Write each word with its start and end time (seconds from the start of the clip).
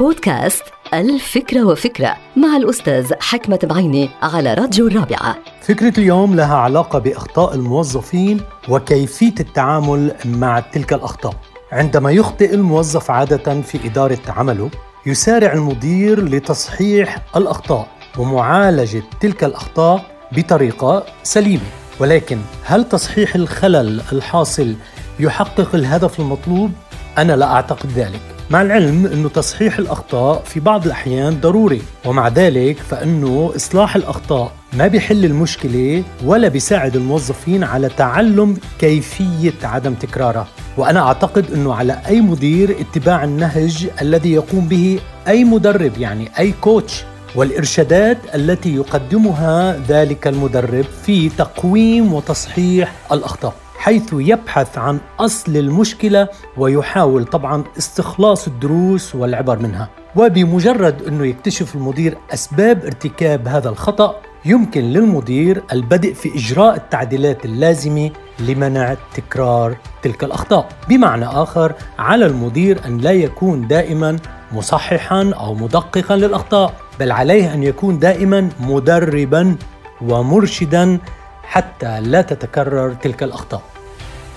بودكاست 0.00 0.62
الفكرة 0.94 1.64
وفكرة 1.64 2.16
مع 2.36 2.56
الأستاذ 2.56 3.12
حكمة 3.20 3.58
بعيني 3.62 4.10
على 4.22 4.54
راديو 4.54 4.86
الرابعة. 4.86 5.36
فكرة 5.60 6.00
اليوم 6.00 6.34
لها 6.34 6.56
علاقة 6.56 6.98
بأخطاء 6.98 7.54
الموظفين 7.54 8.40
وكيفية 8.68 9.34
التعامل 9.40 10.14
مع 10.24 10.60
تلك 10.60 10.92
الأخطاء. 10.92 11.34
عندما 11.72 12.10
يخطئ 12.10 12.54
الموظف 12.54 13.10
عادة 13.10 13.60
في 13.60 13.86
إدارة 13.86 14.18
عمله 14.28 14.70
يسارع 15.06 15.52
المدير 15.52 16.24
لتصحيح 16.24 17.22
الأخطاء 17.36 17.88
ومعالجة 18.18 19.02
تلك 19.20 19.44
الأخطاء 19.44 20.04
بطريقة 20.32 21.06
سليمة. 21.22 21.66
ولكن 22.00 22.38
هل 22.64 22.88
تصحيح 22.88 23.34
الخلل 23.34 24.02
الحاصل 24.12 24.74
يحقق 25.20 25.74
الهدف 25.74 26.20
المطلوب؟ 26.20 26.70
أنا 27.18 27.36
لا 27.36 27.52
أعتقد 27.52 27.90
ذلك. 27.90 28.33
مع 28.54 28.62
العلم 28.62 29.06
أنه 29.06 29.28
تصحيح 29.28 29.78
الأخطاء 29.78 30.42
في 30.44 30.60
بعض 30.60 30.86
الأحيان 30.86 31.40
ضروري 31.40 31.82
ومع 32.04 32.28
ذلك 32.28 32.76
فإنه 32.78 33.52
إصلاح 33.56 33.96
الأخطاء 33.96 34.52
ما 34.72 34.86
بيحل 34.86 35.24
المشكلة 35.24 36.02
ولا 36.24 36.48
بيساعد 36.48 36.96
الموظفين 36.96 37.64
على 37.64 37.88
تعلم 37.88 38.56
كيفية 38.78 39.54
عدم 39.62 39.94
تكرارها 39.94 40.46
وأنا 40.76 41.00
أعتقد 41.00 41.52
أنه 41.52 41.74
على 41.74 42.00
أي 42.06 42.20
مدير 42.20 42.76
اتباع 42.80 43.24
النهج 43.24 43.88
الذي 44.00 44.32
يقوم 44.32 44.68
به 44.68 45.00
أي 45.28 45.44
مدرب 45.44 45.98
يعني 45.98 46.28
أي 46.38 46.54
كوتش 46.60 47.04
والإرشادات 47.34 48.18
التي 48.34 48.74
يقدمها 48.74 49.78
ذلك 49.88 50.26
المدرب 50.26 50.84
في 51.06 51.28
تقويم 51.28 52.12
وتصحيح 52.12 52.92
الأخطاء. 53.12 53.63
حيث 53.84 54.12
يبحث 54.12 54.78
عن 54.78 54.98
أصل 55.20 55.56
المشكلة 55.56 56.28
ويحاول 56.56 57.24
طبعا 57.24 57.64
استخلاص 57.78 58.46
الدروس 58.46 59.14
والعبر 59.14 59.58
منها. 59.58 59.88
وبمجرد 60.16 61.02
أنه 61.02 61.26
يكتشف 61.26 61.74
المدير 61.74 62.18
أسباب 62.34 62.84
ارتكاب 62.84 63.48
هذا 63.48 63.68
الخطأ 63.68 64.20
يمكن 64.44 64.80
للمدير 64.80 65.62
البدء 65.72 66.14
في 66.14 66.34
إجراء 66.34 66.76
التعديلات 66.76 67.44
اللازمة 67.44 68.10
لمنع 68.40 68.96
تكرار 69.14 69.76
تلك 70.02 70.24
الأخطاء. 70.24 70.68
بمعنى 70.88 71.26
آخر 71.26 71.72
على 71.98 72.26
المدير 72.26 72.80
أن 72.86 72.98
لا 72.98 73.12
يكون 73.12 73.68
دائما 73.68 74.16
مصححا 74.52 75.30
أو 75.36 75.54
مدققا 75.54 76.16
للأخطاء 76.16 76.74
بل 77.00 77.12
عليه 77.12 77.54
أن 77.54 77.62
يكون 77.62 77.98
دائما 77.98 78.48
مدربا 78.60 79.56
ومرشدا 80.00 80.98
حتى 81.42 82.00
لا 82.00 82.22
تتكرر 82.22 82.94
تلك 82.94 83.22
الأخطاء. 83.22 83.73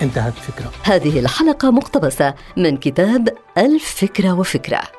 انتهت 0.02 0.34
فكرة. 0.34 0.72
هذه 0.84 1.18
الحلقة 1.20 1.70
مقتبسة 1.70 2.34
من 2.56 2.76
كتاب 2.76 3.28
الفكرة 3.58 4.32
وفكرة. 4.32 4.97